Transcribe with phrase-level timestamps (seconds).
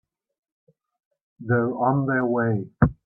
[1.39, 2.65] They're on their way.